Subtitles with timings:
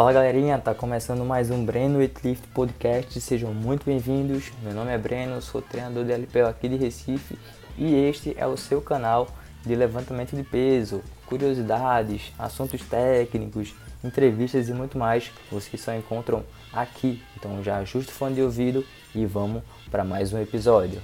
[0.00, 4.50] Fala galerinha, tá começando mais um Breno Weightlift Podcast, sejam muito bem-vindos.
[4.62, 7.38] Meu nome é Breno, sou treinador de LPO aqui de Recife
[7.76, 9.28] e este é o seu canal
[9.62, 17.22] de levantamento de peso, curiosidades, assuntos técnicos, entrevistas e muito mais vocês só encontram aqui.
[17.36, 18.82] Então já ajusta o fone de ouvido
[19.14, 21.02] e vamos para mais um episódio.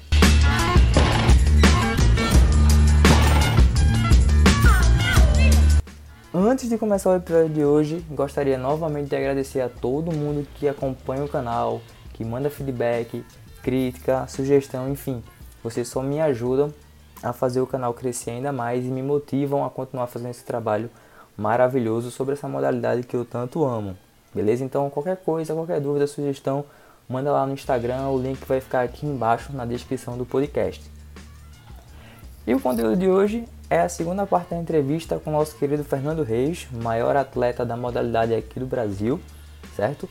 [6.38, 10.68] Antes de começar o episódio de hoje, gostaria novamente de agradecer a todo mundo que
[10.68, 11.80] acompanha o canal,
[12.12, 13.24] que manda feedback,
[13.62, 15.24] crítica, sugestão, enfim.
[15.64, 16.74] Vocês só me ajudam
[17.22, 20.90] a fazer o canal crescer ainda mais e me motivam a continuar fazendo esse trabalho
[21.38, 23.96] maravilhoso sobre essa modalidade que eu tanto amo.
[24.34, 24.62] Beleza?
[24.62, 26.66] Então, qualquer coisa, qualquer dúvida, sugestão,
[27.08, 30.84] manda lá no Instagram, o link vai ficar aqui embaixo na descrição do podcast.
[32.46, 35.82] E o conteúdo de hoje é a segunda parte da entrevista com o nosso querido
[35.82, 39.20] Fernando Reis, maior atleta da modalidade aqui do Brasil,
[39.74, 40.08] certo?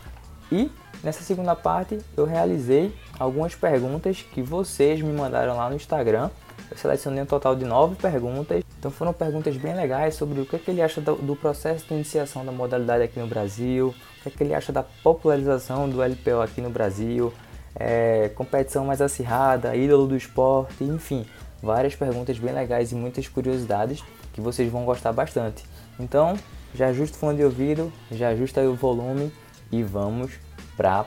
[0.52, 0.70] E
[1.03, 6.30] nessa segunda parte eu realizei algumas perguntas que vocês me mandaram lá no Instagram.
[6.70, 8.64] Eu selecionei um total de nove perguntas.
[8.78, 11.86] Então foram perguntas bem legais sobre o que, é que ele acha do, do, processo
[11.88, 15.90] de iniciação da modalidade aqui no Brasil, o que, é que ele acha da popularização
[15.90, 17.34] do LPO aqui no Brasil,
[17.73, 21.25] é, competição mais acirrada, ídolo do esporte, enfim
[21.66, 25.63] várias perguntas bem legais e muitas curiosidades que vocês vão gostar bastante.
[25.99, 26.38] Então,
[26.75, 29.33] já ajusta o fone de ouvido, já ajusta aí o volume
[29.72, 30.33] e vamos
[30.77, 31.05] para a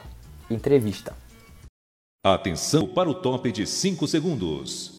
[0.51, 1.15] entrevista.
[2.27, 4.99] Atenção para o top de 5 segundos.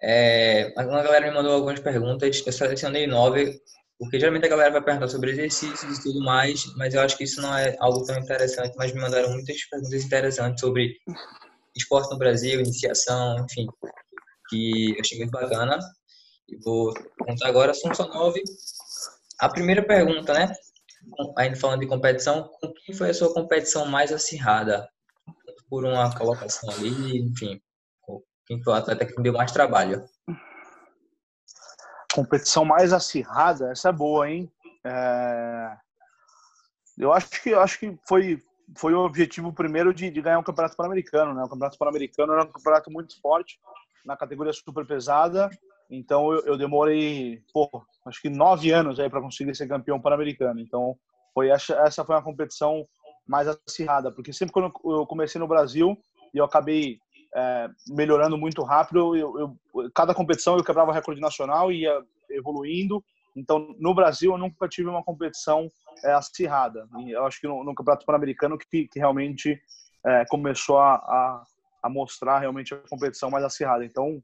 [0.00, 3.60] É, uma galera me mandou algumas perguntas, eu selecionei nove
[3.98, 7.24] porque geralmente a galera vai perguntar sobre exercícios e tudo mais, mas eu acho que
[7.24, 8.74] isso não é algo tão interessante.
[8.76, 10.98] Mas me mandaram muitas perguntas interessantes sobre
[11.76, 13.66] esporte no Brasil, iniciação, enfim,
[14.48, 15.78] que eu achei muito bacana.
[16.48, 18.42] E vou contar agora, só nove.
[19.40, 20.52] A primeira pergunta, né?
[21.38, 24.88] Ainda falando de competição, com quem foi a sua competição mais acirrada?
[25.68, 27.60] Por uma colocação ali, enfim,
[28.46, 30.04] quem foi o atleta que deu mais trabalho?
[32.14, 34.50] Competição mais acirrada, essa é boa, hein?
[34.84, 35.76] É...
[36.96, 38.40] Eu acho que eu acho que foi
[38.76, 41.42] foi o objetivo primeiro de, de ganhar um campeonato pan-americano, né?
[41.42, 43.58] O campeonato pan-americano era um campeonato muito forte
[44.06, 45.50] na categoria super pesada,
[45.90, 47.68] então eu, eu demorei, pô,
[48.06, 50.60] acho que nove anos aí para conseguir ser campeão pan-americano.
[50.60, 50.96] Então
[51.34, 52.86] foi essa, essa foi uma competição
[53.26, 55.98] mais acirrada, porque sempre quando eu comecei no Brasil
[56.32, 56.98] e eu acabei
[57.34, 59.16] é, melhorando muito rápido.
[59.16, 59.38] Eu,
[59.74, 63.02] eu, cada competição eu quebrava recorde nacional e ia evoluindo.
[63.36, 65.68] Então, no Brasil, eu nunca tive uma competição
[66.04, 66.86] é, acirrada.
[67.00, 69.60] E eu acho que no, no Campeonato Pan-Americano que, que, realmente
[70.06, 71.44] é, começou a, a,
[71.82, 73.84] a, mostrar realmente a competição mais acirrada.
[73.84, 74.22] Então,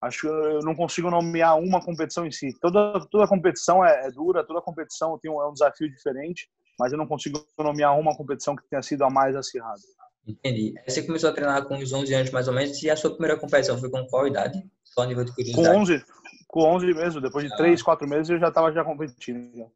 [0.00, 2.58] acho que eu não consigo nomear uma competição em si.
[2.58, 6.48] Toda, toda competição é, é dura, toda competição tem um, é um desafio diferente,
[6.78, 9.80] mas eu não consigo nomear uma competição que tenha sido a mais acirrada.
[10.28, 10.74] Entendi.
[10.86, 13.38] Você começou a treinar com uns 11 anos mais ou menos, e a sua primeira
[13.38, 14.62] competição foi com qual idade?
[14.84, 15.74] Só nível de curiosidade.
[15.74, 16.04] Com 11,
[16.46, 17.20] com 11 mesmo.
[17.20, 17.56] Depois de ah.
[17.56, 19.70] 3, 4 meses eu já estava já competindo.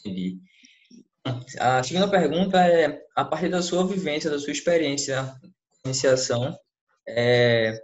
[0.00, 0.38] Entendi.
[1.58, 5.50] A segunda pergunta é, a partir da sua vivência, da sua experiência de
[5.84, 6.56] iniciação,
[7.06, 7.78] é,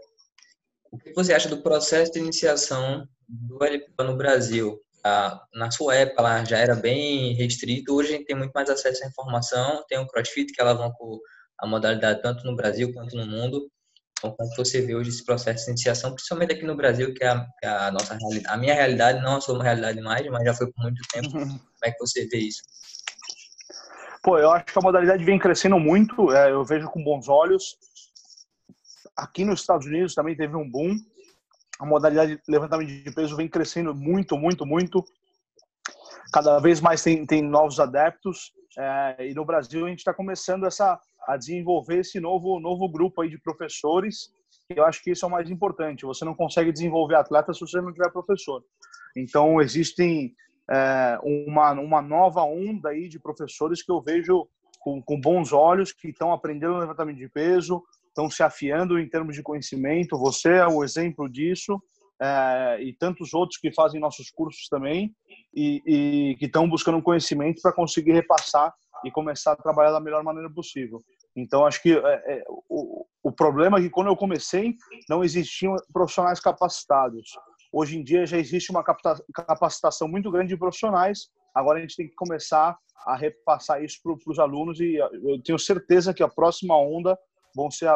[0.91, 4.81] o que você acha do processo de iniciação do LPO no Brasil?
[5.05, 8.71] Ah, na sua época ela já era bem restrito, hoje a gente tem muito mais
[8.71, 11.21] acesso à informação, tem o CrossFit que alavancou
[11.62, 13.71] a modalidade tanto no Brasil quanto no mundo.
[14.19, 17.28] Então, como você vê hoje esse processo de iniciação, principalmente aqui no Brasil, que é
[17.28, 20.27] a, que é a nossa realidade, a minha realidade não é só uma realidade mais,
[20.27, 21.37] mas já foi por muito tempo.
[21.37, 21.59] Uhum.
[21.59, 22.62] Como é que você vê isso?
[24.23, 27.77] Pô, eu acho que a modalidade vem crescendo muito, é, eu vejo com bons olhos.
[29.17, 30.97] Aqui nos Estados Unidos também teve um boom.
[31.79, 35.05] A modalidade de levantamento de peso vem crescendo muito, muito, muito.
[36.32, 38.53] Cada vez mais tem, tem novos adeptos.
[38.79, 43.21] É, e no Brasil a gente está começando essa a desenvolver esse novo novo grupo
[43.21, 44.33] aí de professores.
[44.69, 46.07] Eu acho que isso é o mais importante.
[46.07, 48.65] Você não consegue desenvolver atletas se você não tiver professor.
[49.17, 50.35] Então existem
[50.71, 54.49] é, uma uma nova onda aí de professores que eu vejo
[54.81, 59.37] com, com bons olhos que estão aprendendo levantamento de peso, estão se afiando em termos
[59.37, 60.19] de conhecimento.
[60.19, 61.81] Você é o exemplo disso.
[62.25, 65.13] É, e tantos outros que fazem nossos cursos também
[65.53, 68.73] e, e que estão buscando conhecimento para conseguir repassar
[69.05, 71.01] e começar a trabalhar da melhor maneira possível.
[71.35, 74.77] Então, acho que é, é, o, o problema é que quando eu comecei,
[75.09, 77.31] não existiam profissionais capacitados.
[77.73, 81.29] Hoje em dia já existe uma capacitação muito grande de profissionais.
[81.53, 85.59] Agora a gente tem que começar a repassar isso para os alunos e eu tenho
[85.59, 87.19] certeza que a próxima onda
[87.54, 87.88] vão ser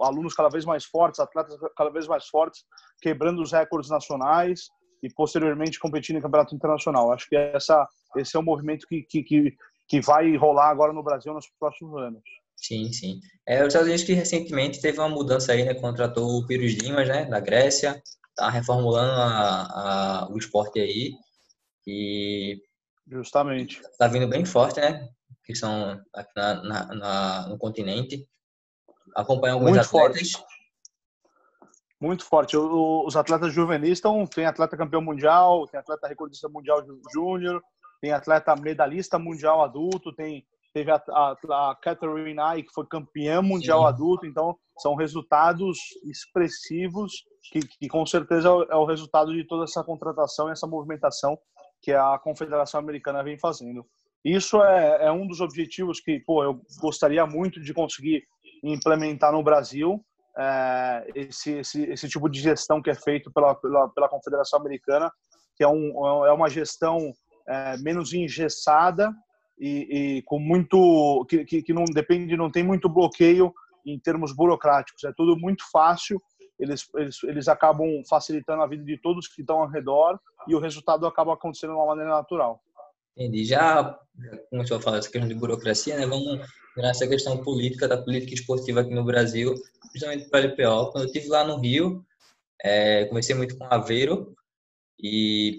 [0.00, 2.64] alunos cada vez mais fortes, atletas cada vez mais fortes,
[3.00, 4.68] quebrando os recordes nacionais
[5.02, 7.12] e posteriormente competindo em campeonato internacional.
[7.12, 7.86] Acho que essa,
[8.16, 9.56] esse é o movimento que, que,
[9.88, 12.22] que vai rolar agora no Brasil nos próximos anos.
[12.56, 13.20] Sim, sim.
[13.46, 15.74] É, os Estados Unidos que recentemente teve uma mudança aí, né?
[15.74, 17.24] Contratou o Pires Dimas, né?
[17.24, 18.00] Da Grécia.
[18.36, 21.12] Tá reformulando a, a, o esporte aí.
[21.86, 22.62] E...
[23.10, 23.82] Justamente.
[23.98, 25.08] Tá vindo bem forte, né?
[25.44, 28.24] Que são aqui na, na, na no continente.
[29.14, 30.32] Acompanham alguns Muito atletas.
[30.32, 30.52] Forte.
[32.00, 32.56] Muito forte.
[32.56, 34.26] Os atletas juvenis estão...
[34.26, 37.62] Tem atleta campeão mundial, tem atleta recordista mundial júnior,
[38.00, 43.42] tem atleta medalhista mundial adulto, tem teve a, a, a Catherine Ai, que foi campeã
[43.42, 43.86] mundial Sim.
[43.88, 47.12] adulto, então são resultados expressivos
[47.50, 51.38] que, que com certeza é o resultado de toda essa contratação e essa movimentação
[51.82, 53.84] que a Confederação Americana vem fazendo.
[54.24, 58.24] Isso é, é um dos objetivos que pô, eu gostaria muito de conseguir
[58.62, 60.04] implementar no Brasil,
[60.38, 65.10] é, esse, esse, esse tipo de gestão que é feito pela, pela, pela Confederação Americana,
[65.56, 67.12] que é, um, é uma gestão
[67.46, 69.12] é, menos engessada
[69.58, 73.52] e, e com muito que, que, que, não depende, não tem muito bloqueio
[73.84, 75.04] em termos burocráticos.
[75.04, 76.22] É tudo muito fácil.
[76.58, 80.60] Eles, eles, eles acabam facilitando a vida de todos que estão ao redor e o
[80.60, 82.60] resultado acaba acontecendo de uma maneira natural.
[83.16, 83.44] Entendi.
[83.44, 83.98] Já
[84.50, 86.06] começou a falar essa questão de burocracia, né?
[86.06, 86.40] Vamos
[86.76, 89.54] nessa questão política, da política esportiva aqui no Brasil,
[89.90, 90.92] principalmente para o LPO.
[90.92, 92.04] Quando eu estive lá no Rio,
[92.62, 94.34] é, comecei muito com Aveiro
[95.00, 95.58] e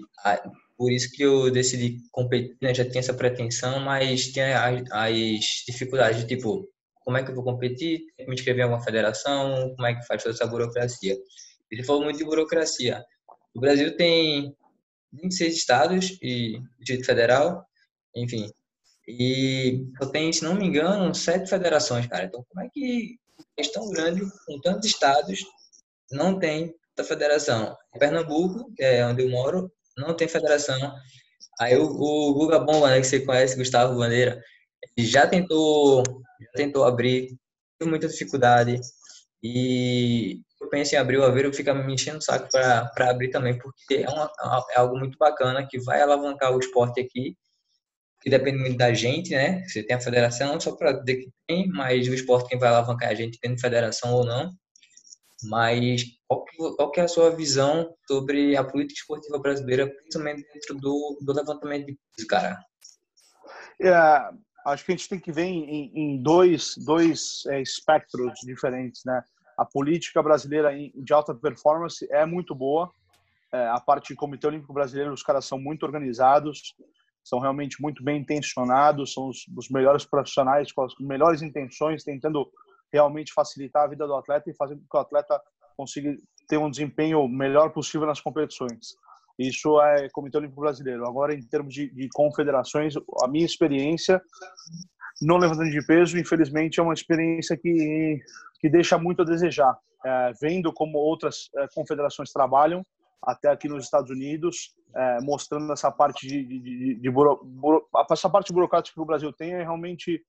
[0.76, 2.74] por isso que eu decidi competir, né?
[2.74, 5.16] já tinha essa pretensão, mas tinha as, as
[5.66, 6.68] dificuldades, tipo,
[7.00, 10.22] como é que eu vou competir, me inscrever em alguma federação, como é que faz
[10.22, 11.16] toda essa burocracia.
[11.70, 13.04] Ele falou muito de burocracia.
[13.54, 14.56] O Brasil tem
[15.22, 17.64] 26 estados e Distrito Federal,
[18.14, 18.50] enfim,
[19.06, 22.24] e só tem, se não me engano, sete federações, cara.
[22.24, 23.18] Então, como é que
[23.56, 25.44] é tão grande, com tantos estados,
[26.10, 27.76] não tem da federação?
[27.98, 30.78] Pernambuco, que é onde eu moro, não tem federação.
[31.60, 34.42] Aí o, o Guga Bomba, né, que você conhece, Gustavo Bandeira,
[34.98, 36.02] já tentou,
[36.40, 37.36] já tentou abrir,
[37.78, 38.80] teve muita dificuldade.
[39.42, 40.40] E
[40.74, 44.08] penso em abrir o Aveiro, fica me enchendo o saco para abrir também, porque é,
[44.08, 44.28] uma,
[44.72, 47.36] é algo muito bacana que vai alavancar o esporte aqui,
[48.20, 49.62] que depende muito da gente, né?
[49.68, 53.10] Você tem a federação, só para dizer que tem, mas o esporte quem vai alavancar
[53.10, 54.52] é a gente, tendo federação ou não.
[55.44, 60.44] Mas qual que, qual que, é a sua visão sobre a política esportiva brasileira, principalmente
[60.52, 62.58] dentro do, do levantamento de peso, cara?
[63.80, 63.92] É,
[64.66, 69.22] acho que a gente tem que ver em, em dois, dois é, espectros diferentes, né?
[69.56, 72.90] A política brasileira de alta performance é muito boa.
[73.52, 76.74] É, a parte do Comitê Olímpico Brasileiro, os caras são muito organizados,
[77.22, 82.50] são realmente muito bem intencionados, são os, os melhores profissionais com as melhores intenções, tentando
[82.92, 85.40] realmente facilitar a vida do atleta e fazer com que o atleta
[85.76, 86.14] consiga
[86.48, 88.96] ter um desempenho melhor possível nas competições.
[89.38, 91.06] Isso é Comitê Olímpico Brasileiro.
[91.06, 94.22] Agora, em termos de, de confederações, a minha experiência
[95.22, 98.20] no levantamento de peso, infelizmente, é uma experiência que,
[98.60, 99.76] que deixa muito a desejar.
[100.04, 102.84] É, vendo como outras é, confederações trabalham,
[103.22, 107.88] até aqui nos Estados Unidos, é, mostrando essa parte de, de, de, de buro, buro,
[108.10, 110.22] essa parte burocrática que o Brasil tem é realmente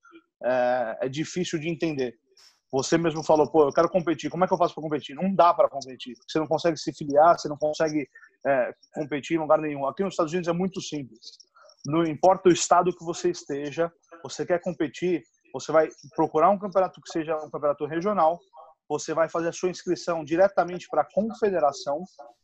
[0.43, 2.15] é, é difícil de entender.
[2.71, 4.29] Você mesmo falou, pô, eu quero competir.
[4.29, 5.15] Como é que eu faço para competir?
[5.15, 6.13] Não dá para competir.
[6.27, 8.07] Você não consegue se filiar, você não consegue
[8.45, 9.87] é, competir em lugar nenhum.
[9.87, 11.37] Aqui nos Estados Unidos é muito simples.
[11.85, 13.91] Não importa o estado que você esteja,
[14.29, 18.39] você quer competir, você vai procurar um campeonato que seja um campeonato regional,
[18.89, 22.03] você vai fazer a sua inscrição diretamente para a confederação,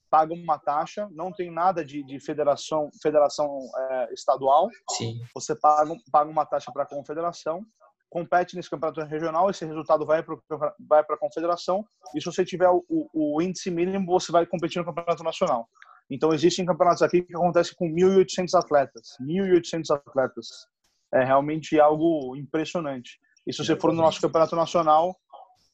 [0.10, 3.48] paga uma taxa, não tem nada de, de federação, federação
[3.78, 4.70] é, estadual.
[4.92, 5.20] Sim.
[5.34, 7.66] Você paga, paga uma taxa para a confederação
[8.10, 10.36] compete nesse campeonato regional, esse resultado vai para
[10.78, 14.80] vai a confederação, e se você tiver o, o, o, índice mínimo, você vai competir
[14.80, 15.66] no campeonato nacional.
[16.10, 19.16] Então, existem campeonatos aqui que acontecem com 1.800 atletas.
[19.22, 20.68] 1.800 atletas.
[21.14, 23.20] É realmente algo impressionante.
[23.46, 25.20] E se você for no nosso campeonato nacional,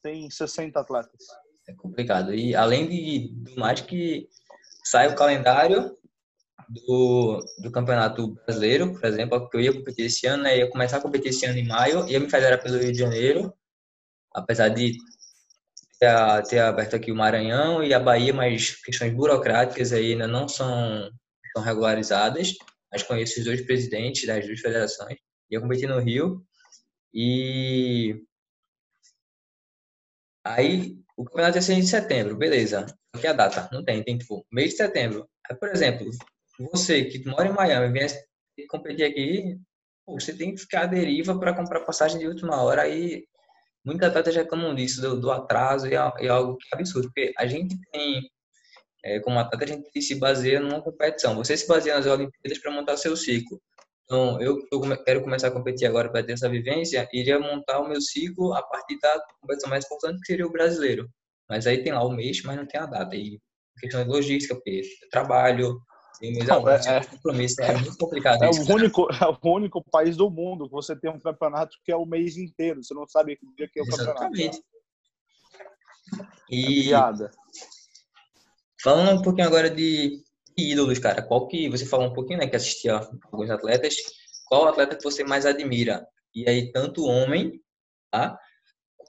[0.02, 1.26] tem 60 atletas.
[1.68, 2.34] É complicado.
[2.34, 4.28] E além de, do mais que
[4.84, 5.96] sai o calendário,
[6.68, 10.58] do, do Campeonato Brasileiro, por exemplo, que eu ia competir esse ano, né?
[10.58, 13.52] ia começar a competir esse ano em maio, ia me federar pelo Rio de Janeiro,
[14.34, 14.96] apesar de
[15.98, 20.46] ter, ter aberto aqui o Maranhão e a Bahia, mas questões burocráticas aí ainda não
[20.46, 21.10] são,
[21.54, 22.54] são regularizadas,
[22.92, 25.18] mas conheço os dois presidentes das duas federações,
[25.50, 26.44] ia competir no Rio,
[27.12, 28.22] e
[30.44, 32.86] aí o campeonato ia ser em setembro, beleza.
[33.14, 35.28] Aqui é a data, não tem, tem tipo, mês de setembro.
[35.48, 36.08] Aí, por exemplo,
[36.72, 39.58] você que mora em Miami, vem competir aqui,
[40.04, 43.24] pô, você tem que ficar à deriva para comprar passagem de última hora, aí
[43.84, 47.32] muitos atletas reclamam disso, do, do atraso, e é, é, algo que é absurdo, porque
[47.36, 48.30] a gente tem,
[49.04, 51.34] é, como atleta, a gente se baseia numa competição.
[51.36, 53.60] Você se baseia nas Olimpíadas para montar seu ciclo.
[54.10, 57.86] Então, eu, eu quero começar a competir agora para ter essa vivência, iria montar o
[57.86, 61.06] meu ciclo a partir da competição mais importante, que seria o brasileiro.
[61.46, 63.14] Mas aí tem lá o mês, mas não tem a data.
[63.14, 63.38] E
[63.78, 65.78] questão de logística, porque trabalho,
[66.46, 68.42] não, é, é, compromisso, é muito complicado.
[68.42, 71.76] É, isso, o único, é o único país do mundo que você tem um campeonato
[71.84, 72.82] que é o mês inteiro.
[72.82, 74.16] Você não sabe que dia que é o Exatamente.
[74.16, 74.62] campeonato.
[76.50, 77.30] E é
[78.82, 80.22] falando um pouquinho agora de
[80.58, 81.22] ídolos, cara.
[81.22, 83.00] Qual que você falou um pouquinho, né, que assistia
[83.30, 83.96] alguns atletas.
[84.46, 86.06] Qual atleta que você mais admira?
[86.34, 87.60] E aí tanto homem,
[88.10, 88.38] tá?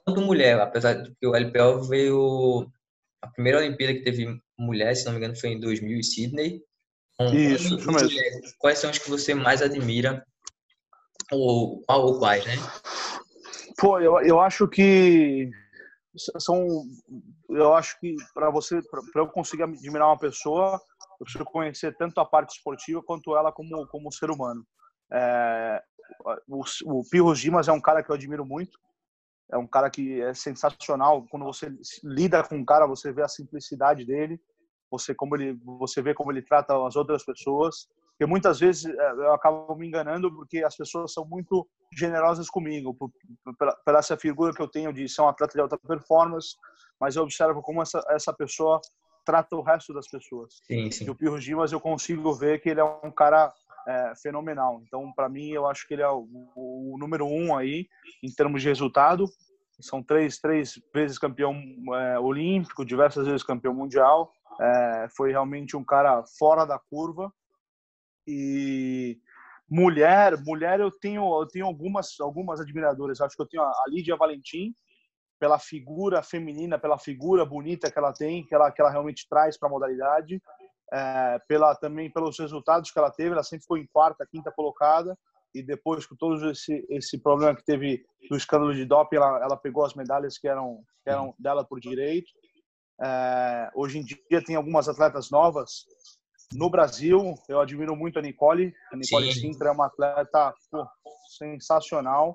[0.04, 2.70] Quanto mulher, apesar de que o LPO veio
[3.22, 6.62] a primeira Olimpíada que teve mulher, se não me engano, foi em 2000 em Sydney.
[7.14, 8.10] Então, isso, isso mesmo.
[8.58, 10.24] Quais são os que você mais admira?
[11.30, 12.54] Ou, ou quais, né?
[13.78, 15.50] Pô, eu, eu acho que
[16.38, 16.84] são
[17.48, 20.80] eu acho que para você para eu conseguir admirar uma pessoa
[21.20, 24.66] eu preciso conhecer tanto a parte esportiva quanto ela como como ser humano.
[25.12, 25.82] É,
[26.48, 28.78] o, o Pirros Dimas é um cara que eu admiro muito.
[29.52, 31.26] É um cara que é sensacional.
[31.30, 31.70] Quando você
[32.02, 34.40] lida com um cara você vê a simplicidade dele.
[34.90, 37.86] Você como ele você vê como ele trata as outras pessoas.
[38.12, 42.94] Porque muitas vezes é, eu acabo me enganando porque as pessoas são muito generosas comigo.
[42.94, 43.10] Por,
[43.58, 46.56] por, por essa figura que eu tenho de ser um atleta de alta performance
[47.00, 48.78] mas eu observo como essa essa pessoa
[49.24, 51.06] trata o resto das pessoas sim, sim.
[51.06, 53.52] e o Pirro Dimas eu consigo ver que ele é um cara
[53.86, 57.88] é, fenomenal então para mim eu acho que ele é o, o, número um aí
[58.22, 59.26] em termos de resultado
[59.80, 61.56] são três três vezes campeão
[61.94, 67.32] é, olímpico diversas vezes campeão mundial é, foi realmente um cara fora da curva.
[68.26, 69.18] E
[69.68, 73.20] mulher, mulher eu tenho eu tenho algumas algumas admiradoras.
[73.20, 74.74] Acho que eu tenho a Lídia Valentim
[75.40, 79.58] pela figura feminina, pela figura bonita que ela tem, que ela que ela realmente traz
[79.58, 80.40] para a modalidade.
[80.92, 85.16] É, pela também pelos resultados que ela teve, ela sempre foi em quarta, quinta colocada
[85.54, 89.56] e depois com todo esse esse problema que teve do escândalo de doping, ela, ela
[89.56, 92.30] pegou as medalhas que eram que eram dela por direito.
[93.02, 95.86] É, hoje em dia tem algumas atletas novas
[96.52, 97.34] no Brasil.
[97.48, 98.74] Eu admiro muito a Nicole.
[98.92, 99.40] A Nicole Sim.
[99.40, 100.86] Sintra é uma atleta pô,
[101.38, 102.34] sensacional,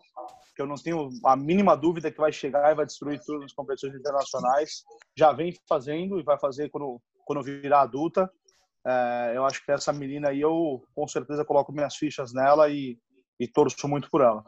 [0.56, 3.54] que eu não tenho a mínima dúvida que vai chegar e vai destruir tudo nas
[3.54, 4.84] competições internacionais.
[5.18, 8.32] Já vem fazendo e vai fazer quando, quando virar adulta.
[8.86, 12.98] É, eu acho que essa menina aí, eu com certeza coloco minhas fichas nela e,
[13.40, 14.46] e torço muito por ela.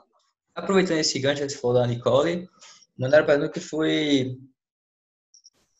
[0.55, 2.47] Aproveitando esse gancho que você falou da Nicole,
[2.97, 4.37] mandaram para mim que foi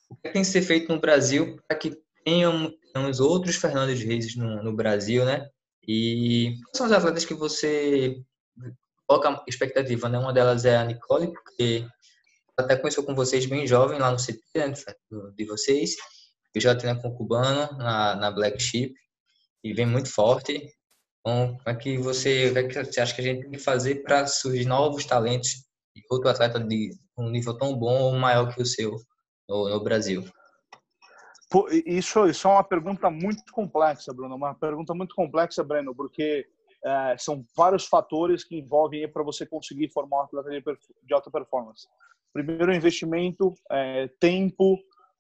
[0.10, 4.62] o que tem que ser feito no Brasil para que tenhamos outros Fernandes Reis no,
[4.62, 5.50] no Brasil, né?
[5.88, 8.22] E quais são as atletas que você
[9.08, 10.20] coloca expectativa, né?
[10.20, 11.88] Uma delas é a Nicole, porque
[12.58, 14.74] até começou com vocês bem jovem lá no CT, né,
[15.36, 15.96] de vocês.
[16.54, 18.94] Eu já treino com o Cubano na, na Black Sheep
[19.64, 20.74] e vem muito forte.
[21.20, 23.60] Então, como é que você, o é que você acha que a gente tem que
[23.60, 28.54] fazer para surgir novos talentos e outro atleta de um nível tão bom ou maior
[28.54, 28.96] que o seu
[29.48, 30.24] no, no Brasil?
[31.86, 34.36] Isso, isso é uma pergunta muito complexa, Bruno.
[34.36, 36.46] Uma pergunta muito complexa, Breno, porque
[36.86, 41.88] é, são vários fatores que envolvem para você conseguir formar um atleta de alta performance.
[42.34, 44.78] Primeiro, investimento, é, tempo.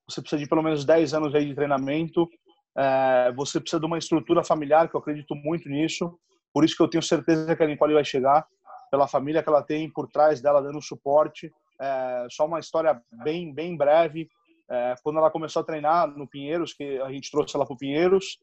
[0.07, 2.29] Você precisa de pelo menos 10 anos aí de treinamento.
[2.77, 6.17] É, você precisa de uma estrutura familiar, que eu acredito muito nisso.
[6.53, 8.47] Por isso que eu tenho certeza que a Nicole vai chegar,
[8.89, 11.51] pela família que ela tem por trás dela, dando suporte.
[11.79, 14.29] É, só uma história bem, bem breve.
[14.69, 17.77] É, quando ela começou a treinar no Pinheiros, que a gente trouxe ela para o
[17.77, 18.39] Pinheiros,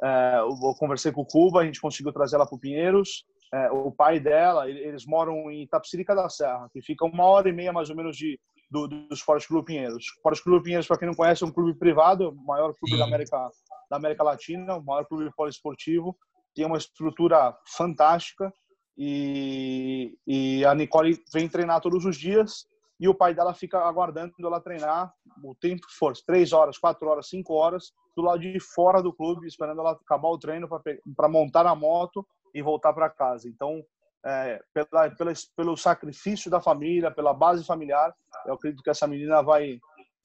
[0.00, 3.24] eu conversei com o Cuba, a gente conseguiu trazer ela para o Pinheiros.
[3.54, 7.52] É, o pai dela, eles moram em Tapsirica da Serra, que fica uma hora e
[7.52, 9.96] meia mais ou menos de, do, do Esporte Clube Pinheiros.
[9.96, 12.96] O Esporte Clube Pinheiros, para quem não conhece, é um clube privado, o maior clube
[12.96, 13.50] da América,
[13.90, 16.16] da América Latina, o maior clube poliesportivo.
[16.54, 18.52] Tem uma estrutura fantástica
[18.96, 22.66] e, e a Nicole vem treinar todos os dias
[23.02, 27.08] e o pai dela fica aguardando ela treinar o tempo que for, três horas, quatro
[27.08, 30.68] horas, cinco horas, do lado de fora do clube, esperando ela acabar o treino
[31.16, 33.48] para montar a moto e voltar para casa.
[33.48, 33.82] Então,
[34.24, 38.14] é, pela, pela, pelo sacrifício da família, pela base familiar,
[38.46, 39.80] eu acredito que essa menina vai,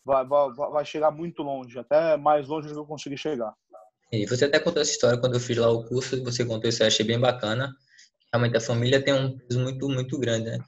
[0.05, 3.55] vai, vai, vai chegar muito longe, até mais longe do que eu consegui chegar.
[4.11, 6.83] E você até contou essa história quando eu fiz lá o curso, você contou isso,
[6.83, 7.73] eu achei bem bacana
[8.33, 10.59] realmente a família tem um peso muito, muito grande, né?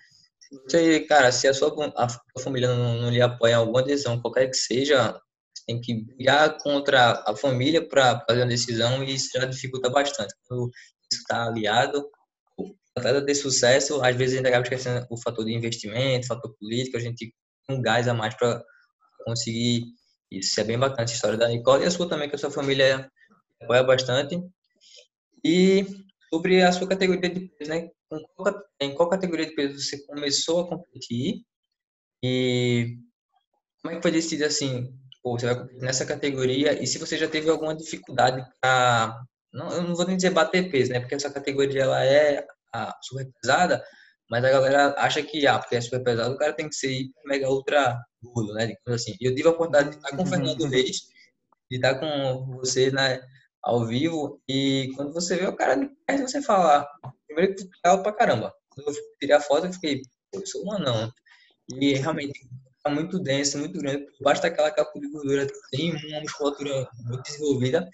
[0.51, 4.19] Você, cara, se a sua, a sua família não, não, lhe apoia em alguma decisão,
[4.19, 9.13] qualquer que seja, você tem que brigar contra a família para fazer uma decisão e
[9.13, 10.33] isso já dificulta bastante.
[10.47, 10.69] Quando
[11.11, 12.09] isso está aliado,
[12.95, 16.99] atleta ter sucesso, às vezes ainda acaba esquecendo o fator de investimento, fator político, a
[16.99, 17.33] gente
[17.67, 18.63] tem um gás a mais para
[19.25, 19.85] conseguir.
[20.31, 22.51] Isso é bem bacana, essa história da Nicole e a sua também, que a sua
[22.51, 23.09] família
[23.61, 24.39] apoia bastante.
[25.43, 25.85] E
[26.31, 27.89] sobre a sua categoria de peso, né?
[28.79, 31.43] Em qual categoria de peso você começou a competir
[32.23, 32.97] e
[33.81, 37.17] como é que foi decidido assim, pô, você vai competir nessa categoria e se você
[37.17, 39.15] já teve alguma dificuldade para
[39.53, 40.99] não, eu não vou nem dizer bater peso, né?
[40.99, 43.83] Porque essa categoria ela é a super pesada,
[44.29, 47.07] mas a galera acha que, ah, porque é super pesado, o cara tem que ser
[47.25, 48.75] mega ultra gordo, né?
[48.87, 49.15] assim.
[49.19, 50.97] Eu tive a oportunidade de estar com o Fernando Reis,
[51.69, 53.19] de estar com você, né?
[53.63, 56.87] Ao vivo, e quando você vê o cara de perto, você fala,
[57.27, 58.53] primeiro que tu legal pra caramba.
[58.69, 60.01] Quando eu tirei a foto, eu fiquei,
[60.31, 61.11] pô, eu sou um anão.
[61.69, 62.39] E realmente,
[62.83, 67.89] tá muito denso, muito grande, basta aquela capa de gordura, tem uma musculatura muito desenvolvida,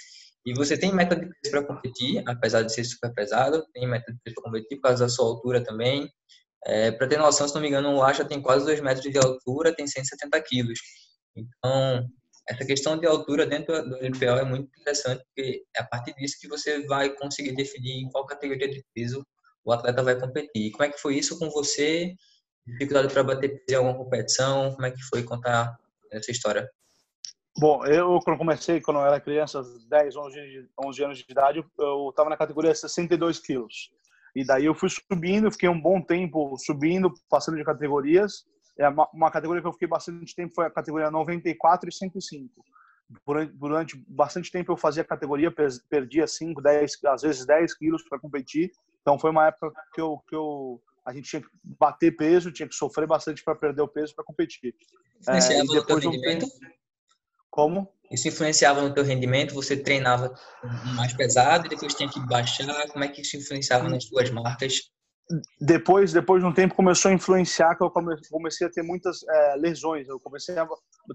[0.45, 4.12] e você tem meta de peso para competir, apesar de ser super pesado, tem meta
[4.13, 6.07] de peso para competir por causa da sua altura também.
[6.67, 9.17] É, para ter noção, se não me engano, o Lacha tem quase 2 metros de
[9.17, 10.79] altura, tem 170 quilos.
[11.36, 12.07] Então,
[12.47, 16.37] essa questão de altura dentro do LPO é muito interessante, porque é a partir disso
[16.39, 19.25] que você vai conseguir definir em qual categoria de peso
[19.63, 20.71] o atleta vai competir.
[20.71, 22.13] Como é que foi isso com você?
[22.67, 24.71] Dificuldade para bater peso em alguma competição?
[24.73, 25.75] Como é que foi contar
[26.11, 26.69] essa história?
[27.57, 32.09] Bom, eu quando comecei, quando eu era criança, 10, 11, 11 anos de idade, eu
[32.09, 33.89] estava na categoria 62 quilos.
[34.35, 38.43] E daí eu fui subindo, fiquei um bom tempo subindo, passando de categorias.
[38.77, 42.63] É uma, uma categoria que eu fiquei bastante tempo foi a categoria 94 e 105.
[43.25, 45.53] Durante, durante bastante tempo eu fazia categoria,
[45.89, 48.72] perdia 5, 10, às vezes 10 quilos para competir.
[49.01, 52.67] Então foi uma época que eu, que eu a gente tinha que bater peso, tinha
[52.67, 54.74] que sofrer bastante para perder o peso para competir.
[55.27, 56.48] É, e depois de um tempo,
[57.50, 57.88] como?
[58.12, 59.53] Isso influenciava no teu rendimento?
[59.53, 60.34] Você treinava
[60.96, 62.88] mais pesado e depois tinha que baixar?
[62.88, 64.91] Como é que isso influenciava nas tuas marcas?
[65.59, 67.91] Depois, depois de um tempo, começou a influenciar que eu
[68.29, 70.07] comecei a ter muitas é, lesões.
[70.07, 70.67] Eu comecei a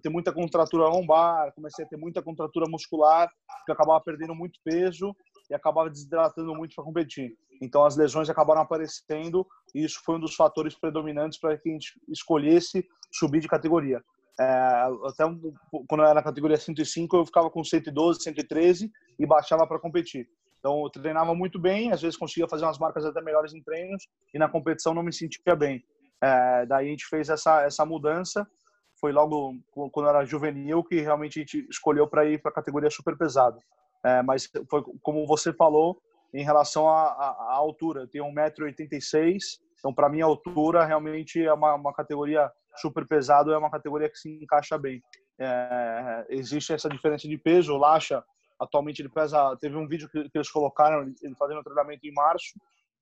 [0.02, 3.28] ter muita contratura lombar, comecei a ter muita contratura muscular,
[3.64, 5.14] que eu acabava perdendo muito peso
[5.48, 7.36] e acabava desidratando muito para competir.
[7.62, 11.72] Então, as lesões acabaram aparecendo e isso foi um dos fatores predominantes para que a
[11.72, 14.02] gente escolhesse subir de categoria.
[14.40, 15.24] É, até
[15.86, 20.26] quando eu era na categoria 105, eu ficava com 112, 113 e baixava para competir.
[20.60, 24.06] Então, eu treinava muito bem, às vezes conseguia fazer umas marcas até melhores em treinos
[24.32, 25.82] e na competição não me sentia bem.
[26.22, 28.46] É, daí a gente fez essa, essa mudança.
[29.00, 32.54] Foi logo quando eu era juvenil que realmente a gente escolheu para ir para a
[32.54, 33.58] categoria super pesado.
[34.04, 35.98] É, mas foi como você falou
[36.32, 38.02] em relação à, altura.
[38.02, 39.38] Eu tenho 1,86m,
[39.78, 44.08] então para mim a altura realmente é uma, uma categoria super pesado é uma categoria
[44.08, 45.02] que se encaixa bem.
[45.38, 47.74] É, existe essa diferença de peso.
[47.74, 48.22] O Lacha,
[48.60, 49.56] atualmente, ele pesa.
[49.60, 52.52] Teve um vídeo que, que eles colocaram, ele fazendo treinamento em março,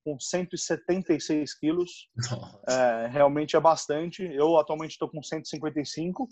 [0.03, 2.09] com 176 quilos.
[2.67, 4.23] É, realmente é bastante.
[4.23, 6.27] Eu atualmente estou com 155,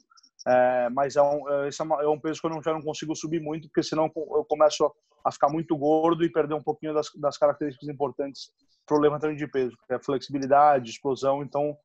[0.48, 2.82] é, mas é um, é, esse é, é, um peso que eu não, já não
[2.82, 4.90] consigo subir muito, porque senão eu começo
[5.24, 8.52] a ficar muito gordo e perder um pouquinho das, das características importantes
[8.86, 11.44] para o levantamento de peso, que é flexibilidade, explosão.
[11.44, 11.78] Então,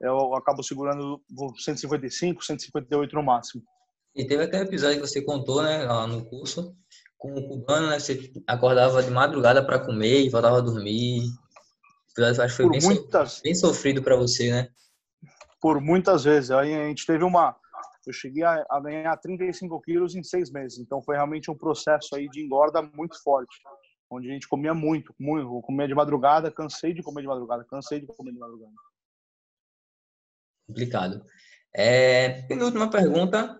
[0.00, 1.22] eu acabo segurando
[1.56, 3.62] 155, 158 no máximo.
[4.14, 6.76] E teve até episódio que você contou, né, lá no curso,
[7.18, 11.22] com o cubano, né, você acordava de madrugada para comer e voltava a dormir.
[12.18, 13.32] Acho que foi Por bem, muitas...
[13.32, 13.42] so...
[13.42, 14.68] bem sofrido para você, né?
[15.60, 16.50] Por muitas vezes.
[16.50, 17.56] Aí a gente teve uma...
[18.06, 20.78] Eu cheguei a, a ganhar 35 quilos em seis meses.
[20.78, 23.54] Então foi realmente um processo aí de engorda muito forte.
[24.10, 25.60] Onde a gente comia muito, muito.
[25.60, 28.72] Comia de madrugada, cansei de comer de madrugada, cansei de comer de madrugada
[30.68, 31.24] complicado.
[31.74, 33.58] É, penúltima pergunta,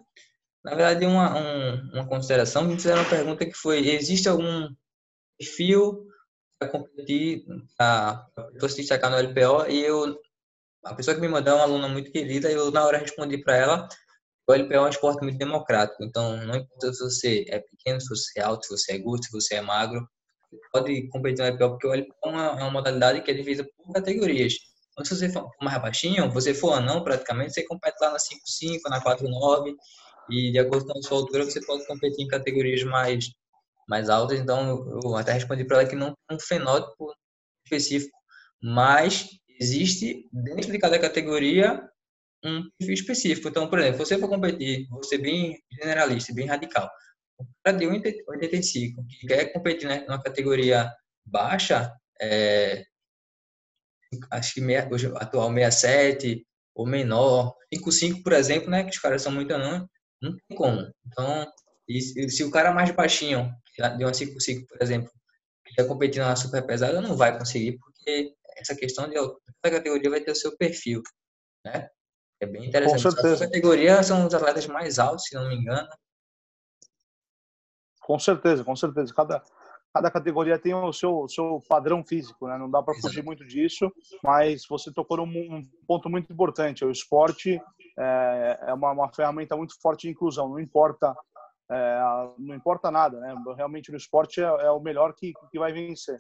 [0.64, 2.64] na verdade, uma, um, uma consideração.
[2.64, 4.68] Me fizeram uma pergunta que foi: existe algum
[5.38, 6.06] perfil
[6.58, 7.44] para competir,
[7.76, 8.28] para
[8.68, 9.70] se destacar no LPO?
[9.70, 10.18] E eu,
[10.84, 13.56] a pessoa que me mandou é uma aluna muito querida, eu na hora respondi para
[13.56, 13.88] ela:
[14.48, 18.08] o LPO é um esporte muito democrático, então não importa se você é pequeno, se
[18.08, 20.08] você é alto, se você é gordo, se você é magro,
[20.72, 23.68] pode competir no LPO, porque o LPO é uma, é uma modalidade que é dividida
[23.76, 24.54] por categorias.
[24.92, 28.88] Então, se você for mais baixinho, você for anão praticamente, você compete lá na 5'5",
[28.90, 29.74] na 4'9",
[30.30, 33.30] e de acordo com a sua altura, você pode competir em categorias mais,
[33.88, 34.38] mais altas.
[34.38, 37.12] Então, eu até respondi para ela que não tem um fenótipo
[37.64, 38.16] específico,
[38.62, 39.28] mas
[39.60, 41.82] existe dentro de cada categoria
[42.44, 43.48] um perfil específico.
[43.48, 46.88] Então, por exemplo, você for competir, você bem generalista, bem radical,
[47.38, 50.92] o cara de 1,85 que quer competir né, numa categoria
[51.24, 52.84] baixa, é,
[54.30, 59.22] acho que meia, hoje atual 67 ou menor, 55, por exemplo, né, que os caras
[59.22, 59.88] são muito anão,
[60.20, 60.92] não tem como.
[61.06, 61.52] Então,
[61.88, 63.52] e, se o cara mais baixinho,
[63.96, 65.10] de uma 55, por exemplo,
[65.64, 69.14] que está competindo na super pesada, não vai conseguir, porque essa questão de
[69.62, 71.02] cada categoria vai ter o seu perfil,
[71.64, 71.88] né?
[72.40, 73.02] É bem interessante.
[73.02, 73.44] Com certeza.
[73.44, 75.88] A categoria são os atletas mais altos, se não me engano.
[78.00, 79.12] Com certeza, com certeza.
[79.12, 79.42] Cada,
[79.92, 82.58] cada categoria tem o seu, o seu padrão físico, né?
[82.58, 83.90] Não dá para fugir muito disso,
[84.22, 86.84] mas você tocou num um ponto muito importante.
[86.84, 87.60] O esporte
[87.98, 90.48] é, é uma, uma, ferramenta muito forte de inclusão.
[90.48, 91.14] Não importa,
[91.70, 92.00] é,
[92.38, 93.34] não importa nada, né?
[93.56, 96.18] Realmente no esporte é, é o melhor que, que vai vencer.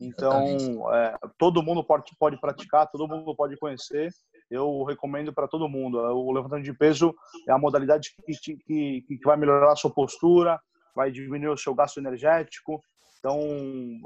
[0.00, 4.10] Então, é, todo mundo pode, pode praticar, todo mundo pode conhecer.
[4.50, 5.98] Eu recomendo para todo mundo.
[5.98, 7.14] O levantamento de peso
[7.48, 10.60] é a modalidade que, que, que vai melhorar a sua postura,
[10.94, 12.82] vai diminuir o seu gasto energético.
[13.18, 13.38] Então,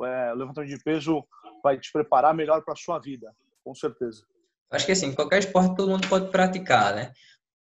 [0.05, 1.25] é, levantamento de peso
[1.63, 4.23] vai te preparar melhor para a sua vida, com certeza.
[4.71, 7.13] Acho que assim, qualquer esporte todo mundo pode praticar, né?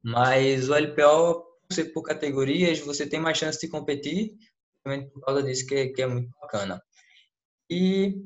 [0.03, 4.35] Mas o LPO, você por categorias, você tem mais chance de competir,
[4.83, 6.83] por causa disso que, que é muito bacana.
[7.71, 8.21] E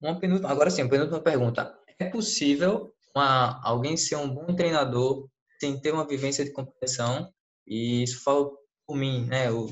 [0.00, 1.76] uma penúltima, agora sim, uma penúltima pergunta.
[1.98, 5.28] É possível uma, alguém ser um bom treinador
[5.60, 7.32] sem ter uma vivência de competição?
[7.66, 8.56] E isso falo
[8.88, 9.48] por mim, né?
[9.48, 9.68] Eu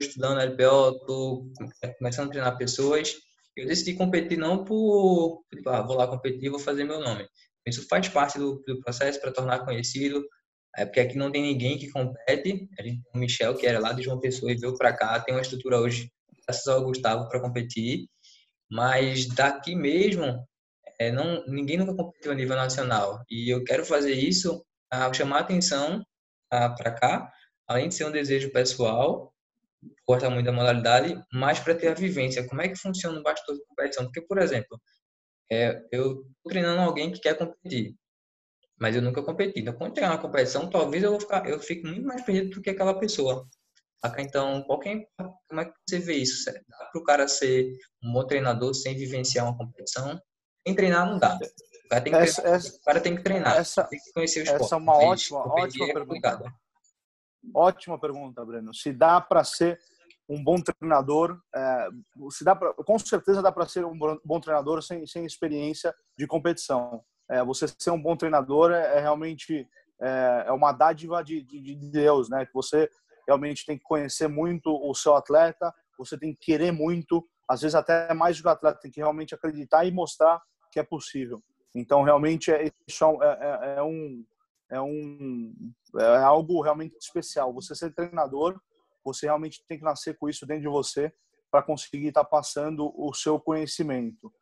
[0.00, 1.52] estudando LPO, estou
[1.98, 3.14] começando a treinar pessoas.
[3.54, 7.28] Eu decidi competir não por, tipo, ah, vou lá competir, vou fazer meu nome.
[7.66, 10.24] Isso faz parte do, do processo para tornar conhecido.
[10.76, 12.68] É porque aqui não tem ninguém que compete.
[12.78, 15.20] A gente tem o Michel, que era lá de João Pessoa e veio para cá.
[15.20, 16.10] Tem uma estrutura hoje,
[16.46, 18.06] graças ao Gustavo, para competir.
[18.70, 20.42] Mas daqui mesmo,
[20.98, 23.22] é, não, ninguém nunca competiu a nível nacional.
[23.28, 26.02] E eu quero fazer isso para chamar atenção
[26.48, 27.30] para cá,
[27.68, 29.32] além de ser um desejo pessoal,
[30.06, 33.56] gosta muito da modalidade, mas para ter a vivência, como é que funciona o bastidor
[33.56, 34.04] de competição?
[34.04, 34.80] Porque, por exemplo,
[35.50, 37.94] é, eu estou treinando alguém que quer competir,
[38.80, 39.60] mas eu nunca competi.
[39.60, 42.62] Então, quando chegar na competição, talvez eu, vou ficar, eu fique muito mais perdido do
[42.62, 43.46] que aquela pessoa.
[44.18, 45.08] Então, qualquer,
[45.48, 46.44] como é que você vê isso?
[46.46, 47.68] Dá para o cara ser
[48.02, 50.20] um bom treinador sem vivenciar uma competição?
[50.66, 51.36] Sem treinar não dá.
[51.36, 54.42] O cara tem que, essa, treinar, essa, tem que treinar, essa, tem que conhecer o
[54.44, 54.64] esporte.
[54.64, 56.54] Essa é uma ótima, ótima é pergunta.
[57.54, 58.74] Ótima pergunta, Breno.
[58.74, 59.78] Se dá para ser
[60.28, 61.88] um bom treinador, é,
[62.30, 66.26] se dá pra, com certeza dá para ser um bom treinador sem, sem experiência de
[66.26, 67.02] competição.
[67.30, 69.66] É, você ser um bom treinador é, é realmente
[70.00, 72.44] é, é, uma dádiva de, de, de, Deus, né?
[72.44, 72.90] Que você
[73.26, 77.74] realmente tem que conhecer muito o seu atleta, você tem que querer muito, às vezes
[77.74, 81.42] até mais do que o atleta, tem que realmente acreditar e mostrar que é possível.
[81.74, 84.24] Então, realmente, é, isso é, é, é um
[84.70, 87.52] é um é algo realmente especial.
[87.54, 88.60] Você ser treinador,
[89.04, 91.12] você realmente tem que nascer com isso dentro de você
[91.50, 94.32] para conseguir estar tá passando o seu conhecimento.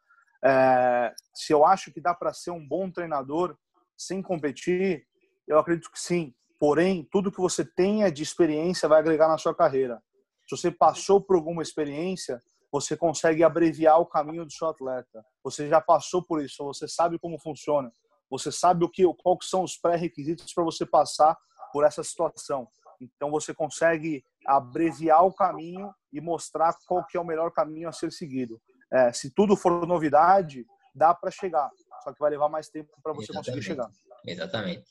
[0.45, 3.57] É, se eu acho que dá para ser um bom treinador
[3.97, 5.07] sem competir,
[5.47, 6.35] eu acredito que sim.
[6.59, 10.03] Porém, tudo que você tenha de experiência vai agregar na sua carreira.
[10.49, 12.41] Se você passou por alguma experiência,
[12.73, 15.25] você consegue abreviar o caminho do seu atleta.
[15.43, 17.91] Você já passou por isso, você sabe como funciona.
[18.31, 21.37] Você sabe o que, quais são os pré-requisitos para você passar
[21.73, 22.69] por essa situação.
[23.01, 27.93] Então você consegue abreviar o caminho e mostrar qual que é o melhor caminho a
[27.93, 28.61] ser seguido.
[28.93, 31.71] É, se tudo for novidade, dá para chegar,
[32.03, 33.47] só que vai levar mais tempo para você Exatamente.
[33.47, 33.91] conseguir chegar.
[34.27, 34.85] Exatamente.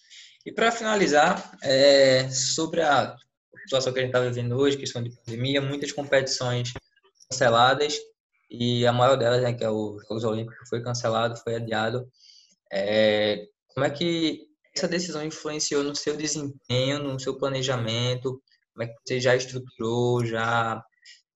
[0.46, 3.16] E para finalizar, é, sobre a
[3.64, 6.74] situação que a gente está vivendo hoje, questão de pandemia, muitas competições
[7.30, 7.98] canceladas
[8.50, 12.08] e a maior delas, né, que é o Jogos Olímpicos, foi cancelado, foi adiado.
[12.72, 18.42] É, como é que essa decisão influenciou no seu desempenho, no seu planejamento?
[18.74, 20.84] Como é que você já estruturou, já...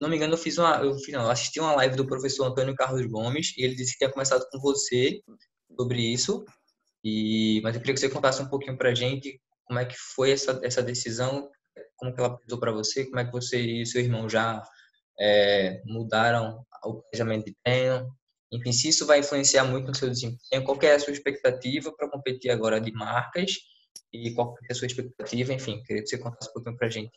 [0.02, 2.76] Não me engano, eu fiz uma, eu, fiz, não, assisti uma live do professor Antônio
[2.76, 5.22] Carlos Gomes e ele disse que tinha começado com você
[5.78, 6.46] sobre isso.
[7.04, 10.32] E, mas eu queria que você contasse um pouquinho para gente como é que foi
[10.32, 11.50] essa, essa decisão,
[11.96, 14.64] como que ela pesou para você, como é que você e seu irmão já
[15.20, 18.10] é, mudaram o planejamento de treino,
[18.52, 22.10] enfim, se isso vai influenciar muito no seu desempenho, qual é a sua expectativa para
[22.10, 23.52] competir agora de marcas
[24.12, 26.90] e qual é a sua expectativa, enfim, queria que você contasse um pouquinho para a
[26.90, 27.12] gente.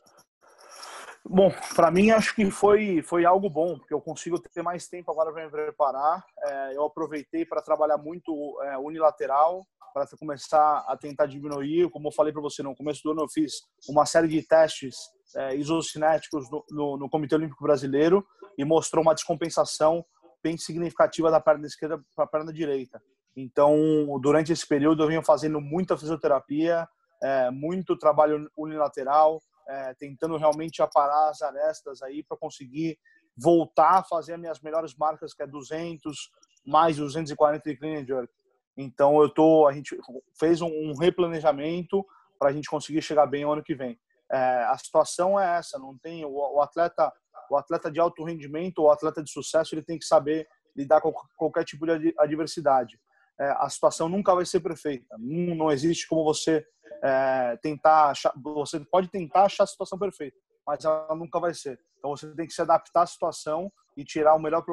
[1.24, 5.10] Bom, para mim acho que foi foi algo bom, porque eu consigo ter mais tempo
[5.10, 6.24] agora para me preparar.
[6.44, 9.64] É, eu aproveitei para trabalhar muito é, unilateral,
[9.94, 11.88] para começar a tentar diminuir.
[11.90, 14.96] Como eu falei para você no começo do ano, eu fiz uma série de testes
[15.36, 18.26] é, isocinéticos no, no, no Comitê Olímpico Brasileiro
[18.58, 20.04] e mostrou uma descompensação
[20.42, 23.02] bem significativa da perna esquerda para a perna direita.
[23.36, 23.76] Então,
[24.20, 26.86] durante esse período, eu venho fazendo muita fisioterapia,
[27.22, 32.98] é, muito trabalho unilateral, é, tentando realmente aparar as arestas aí para conseguir
[33.36, 36.30] voltar a fazer as minhas melhores marcas, que é 200,
[36.66, 38.32] mais 240 de clean and jerk.
[38.76, 39.96] Então, eu tô, a gente
[40.38, 42.04] fez um, um replanejamento
[42.38, 43.98] para a gente conseguir chegar bem o ano que vem.
[44.30, 47.12] É, a situação é essa, não tem o, o atleta
[47.50, 51.12] o atleta de alto rendimento, o atleta de sucesso, ele tem que saber lidar com
[51.36, 52.98] qualquer tipo de adversidade.
[53.38, 55.16] É, a situação nunca vai ser perfeita.
[55.18, 56.64] Não, não existe como você
[57.02, 61.78] é, tentar achar, você pode tentar achar a situação perfeita, mas ela nunca vai ser.
[61.98, 64.64] Então você tem que se adaptar à situação e tirar o melhor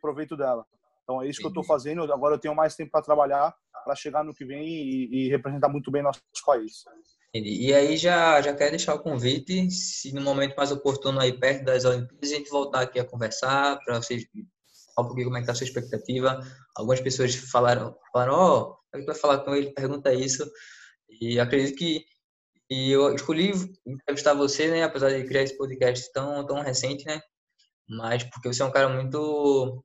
[0.00, 0.64] proveito dela.
[1.02, 2.12] Então é isso que eu estou fazendo.
[2.12, 3.54] Agora eu tenho mais tempo para trabalhar
[3.88, 6.84] para chegar no que vem e, e, representar muito bem nosso país.
[7.34, 11.64] E aí já já quero deixar o convite, se no momento mais oportuno aí perto
[11.64, 14.24] das Olimpíadas a gente voltar aqui a conversar para vocês
[14.94, 16.40] falar um pouquinho como é que tá a sua expectativa.
[16.74, 20.50] Algumas pessoas falaram, falaram, ó, oh, a gente vai falar com ele, pergunta isso.
[21.20, 22.04] E acredito que
[22.70, 23.52] e eu escolhi
[23.86, 27.20] entrevistar você, né, apesar de criar esse podcast tão tão recente, né?
[27.88, 29.84] Mas porque você é um cara muito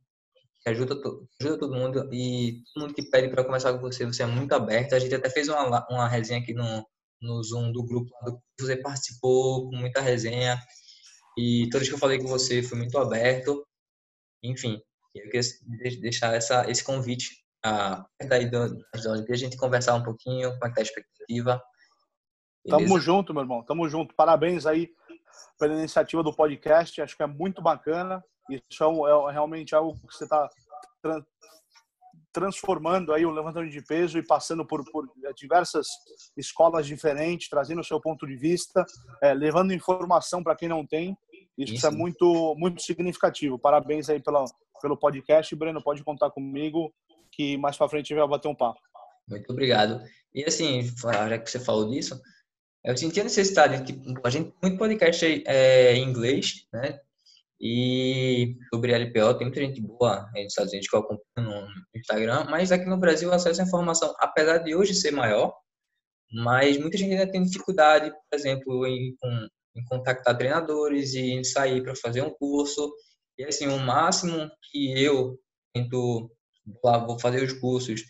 [0.61, 0.95] que ajuda,
[1.41, 4.53] ajuda todo mundo e todo mundo que pede para conversar com você, você é muito
[4.53, 4.95] aberto.
[4.95, 6.85] A gente até fez uma, uma resenha aqui no,
[7.23, 10.59] no Zoom do grupo do você participou com muita resenha
[11.37, 13.65] e todas que eu falei com você foi muito aberto.
[14.43, 14.79] Enfim,
[15.15, 20.65] eu queria deixar essa, esse convite a daí da a gente conversar um pouquinho, como
[20.65, 21.63] é que tá a expectativa.
[22.65, 22.85] Beleza?
[22.85, 23.63] Tamo junto, meu irmão.
[23.63, 24.13] Tamo junto.
[24.15, 24.89] Parabéns aí
[25.57, 27.01] pela iniciativa do podcast.
[27.01, 28.23] Acho que é muito bacana.
[28.49, 30.49] Isso é, é realmente algo que você está
[32.33, 35.87] transformando aí o levantamento de peso e passando por, por diversas
[36.35, 38.83] escolas diferentes, trazendo o seu ponto de vista,
[39.21, 41.15] é, levando informação para quem não tem.
[41.57, 43.59] Isso, Isso, é muito muito significativo.
[43.59, 44.43] Parabéns aí pela,
[44.81, 45.55] pelo podcast.
[45.55, 46.91] Breno, pode contar comigo
[47.31, 48.79] que mais para frente a gente vai bater um papo.
[49.27, 50.03] Muito obrigado.
[50.33, 52.19] E assim, já que você falou disso,
[52.83, 56.99] eu senti a necessidade de que a gente muito podcast é, em inglês, né?
[57.65, 62.43] E sobre LPO, tem muita gente boa nos Estados Unidos que eu acompanho no Instagram,
[62.49, 65.55] mas aqui no Brasil o acesso à informação, apesar de hoje ser maior,
[66.29, 69.15] mas muita gente ainda tem dificuldade, por exemplo, em,
[69.77, 72.93] em contactar treinadores e em sair para fazer um curso.
[73.37, 75.39] E assim, o máximo que eu
[75.73, 76.29] tento,
[76.83, 78.01] lá, vou fazer os cursos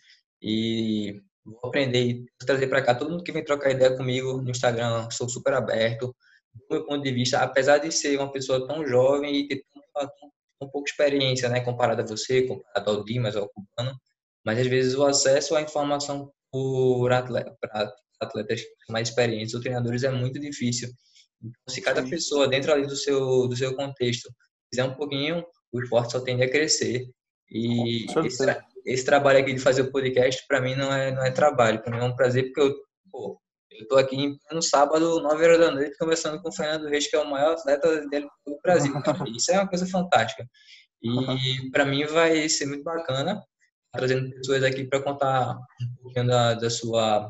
[0.41, 4.49] e vou aprender e trazer para cá todo mundo que vem trocar ideia comigo no
[4.49, 6.11] Instagram, sou super aberto
[6.53, 9.63] do meu ponto de vista, apesar de ser uma pessoa tão jovem e ter
[9.93, 10.07] tão,
[10.59, 13.97] tão pouca experiência, né, comparado a você, comparado ao Dimas, ao Cubano,
[14.45, 17.55] mas às vezes o acesso à informação por atleta,
[18.21, 20.89] atletas mais experientes ou treinadores é muito difícil.
[21.41, 24.29] Então, se cada pessoa dentro ali do seu do seu contexto
[24.69, 27.09] fizer um pouquinho, o esporte só tende a crescer.
[27.49, 28.43] E esse,
[28.85, 31.95] esse, trabalho aqui de fazer o podcast para mim não é não é trabalho, para
[31.95, 32.75] mim é um prazer porque eu
[33.11, 33.39] pô,
[33.75, 37.15] eu estou aqui no sábado, 9 horas da noite, conversando com o Fernando Reis, que
[37.15, 38.93] é o maior atleta dele do Brasil.
[39.35, 40.47] Isso é uma coisa fantástica.
[41.01, 43.43] E para mim vai ser muito bacana
[43.91, 47.29] trazendo pessoas aqui para contar um pouquinho da, da, sua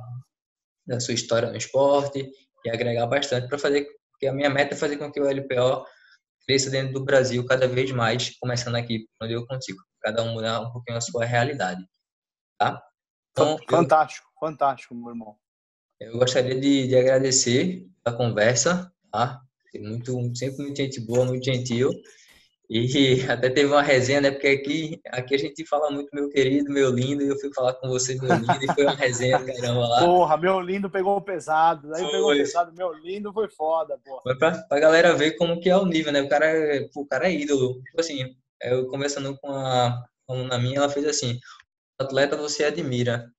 [0.88, 2.32] da sua história no esporte
[2.66, 3.86] e agregar bastante para fazer
[4.20, 5.86] que a minha meta é fazer com que o LPO
[6.48, 10.62] cresça dentro do Brasil cada vez mais, começando aqui onde eu consigo, cada um mudar
[10.62, 11.84] um pouquinho a sua realidade,
[12.58, 12.82] tá?
[13.32, 14.48] Então, fantástico, eu...
[14.48, 15.38] fantástico, meu irmão.
[16.06, 19.42] Eu gostaria de, de agradecer a conversa, tá?
[19.76, 21.92] Muito, sempre muito gente boa, muito gentil.
[22.70, 24.32] E até teve uma resenha, né?
[24.32, 27.74] Porque aqui, aqui a gente fala muito meu querido, meu lindo, e eu fui falar
[27.74, 30.00] com você, meu lindo, e foi uma resenha do caramba lá.
[30.06, 34.22] Porra, meu lindo pegou pesado, aí pegou pesado, meu lindo foi foda, porra.
[34.24, 36.22] Foi pra, pra galera ver como que é o nível, né?
[36.22, 36.48] O cara,
[36.96, 37.82] o cara é ídolo.
[37.84, 41.40] Tipo assim, eu conversando com a, com a minha, ela fez assim,
[42.00, 43.32] o atleta você admira,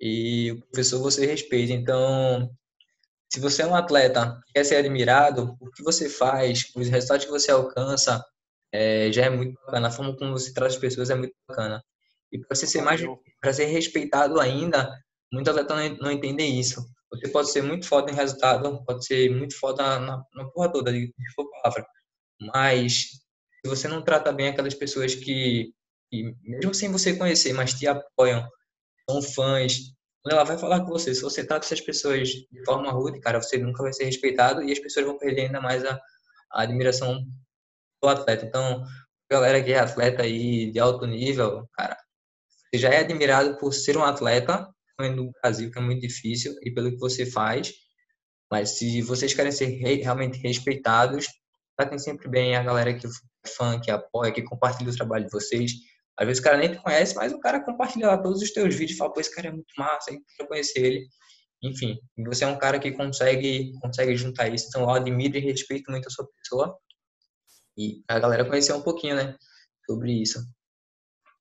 [0.00, 1.72] e o professor você respeita.
[1.72, 2.50] Então,
[3.32, 7.30] se você é um atleta quer ser admirado, o que você faz, os resultados que
[7.30, 8.24] você alcança,
[8.72, 9.88] é, já é muito bacana.
[9.88, 11.82] A forma como você trata as pessoas é muito bacana.
[12.32, 13.00] E para você ser mais,
[13.40, 14.90] para ser respeitado ainda,
[15.32, 16.84] muitos atletas não, entendem isso.
[17.10, 20.92] Você pode ser muito foda em resultado, pode ser muito foda na, na porra toda,
[20.92, 21.12] de,
[21.62, 21.86] palavra.
[22.40, 23.10] Mas
[23.64, 25.72] se você não trata bem aquelas pessoas que,
[26.10, 28.46] que, mesmo sem você conhecer, mas te apoiam,
[29.08, 29.94] são fãs.
[30.22, 33.40] Quando ela vai falar com você, se você trata essas pessoas de forma rude, cara,
[33.40, 36.00] você nunca vai ser respeitado e as pessoas vão perder ainda mais a,
[36.52, 37.24] a admiração
[38.02, 38.44] do atleta.
[38.44, 38.84] Então,
[39.30, 41.96] galera que é atleta aí de alto nível, cara,
[42.76, 46.70] você já é admirado por ser um atleta no Brasil, que é muito difícil, e
[46.72, 47.72] pelo que você faz.
[48.50, 51.26] Mas se vocês querem ser realmente respeitados,
[51.76, 53.10] tratem sempre bem a galera que é
[53.48, 55.72] fã, que apoia, que compartilha o trabalho de vocês.
[56.18, 58.74] Às vezes o cara nem te conhece, mas o cara compartilha lá todos os teus
[58.74, 61.06] vídeos e fala, pô, esse cara é muito massa, eu quero conhecer ele.
[61.62, 64.66] Enfim, você é um cara que consegue, consegue juntar isso.
[64.68, 66.78] Então eu admiro e respeito muito a sua pessoa.
[67.76, 69.36] E a galera conhecer um pouquinho, né?
[69.84, 70.40] Sobre isso.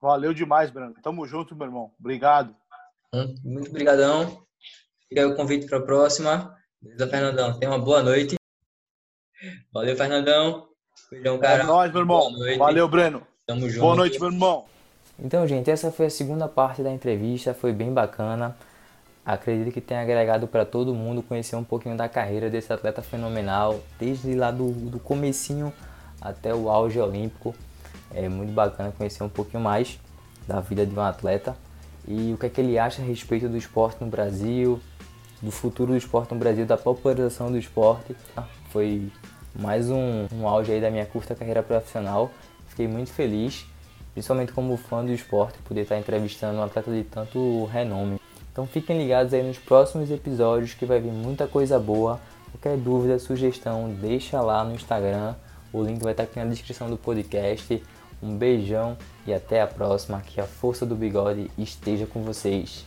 [0.01, 0.93] Valeu demais, Bruno.
[1.01, 1.93] Tamo junto, meu irmão.
[1.99, 2.55] Obrigado.
[3.43, 4.45] Muito obrigadão.
[5.07, 6.55] Fica aí o convite para a próxima.
[6.81, 7.57] Beleza, Fernandão?
[7.57, 8.35] Tenha uma boa noite.
[9.73, 10.69] Valeu, Fernandão.
[11.09, 11.63] Beijão, cara.
[11.63, 12.29] É nóis, meu irmão.
[12.57, 13.25] Valeu, Breno.
[13.47, 13.81] Tamo junto.
[13.81, 14.65] Boa noite, meu irmão.
[15.19, 18.58] Então, gente, essa foi a segunda parte da entrevista, foi bem bacana.
[19.23, 23.79] Acredito que tenha agregado para todo mundo conhecer um pouquinho da carreira desse atleta fenomenal,
[23.99, 25.71] desde lá do, do comecinho
[26.19, 27.53] até o auge olímpico.
[28.15, 29.99] É muito bacana conhecer um pouquinho mais
[30.47, 31.55] da vida de um atleta
[32.08, 34.79] e o que é que ele acha a respeito do esporte no Brasil,
[35.39, 38.15] do futuro do esporte no Brasil, da popularização do esporte.
[38.71, 39.08] Foi
[39.53, 42.31] mais um, um auge aí da minha curta carreira profissional.
[42.75, 43.65] Fiquei muito feliz,
[44.11, 48.19] principalmente como fã do esporte, poder estar entrevistando um atleta de tanto renome.
[48.51, 52.19] Então fiquem ligados aí nos próximos episódios que vai vir muita coisa boa.
[52.51, 55.35] Qualquer dúvida, sugestão, deixa lá no Instagram.
[55.71, 57.81] O link vai estar aqui na descrição do podcast.
[58.21, 60.19] Um beijão e até a próxima.
[60.19, 62.85] Que a força do bigode esteja com vocês.